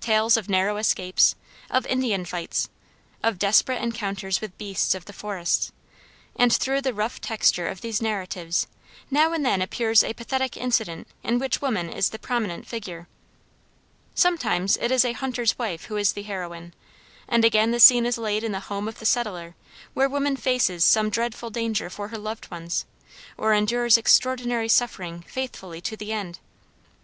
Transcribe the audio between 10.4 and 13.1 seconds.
incident in which woman is the prominent figure.